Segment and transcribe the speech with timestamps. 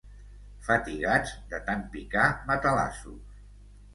[0.67, 3.39] Fatigats de tant picar matalassos.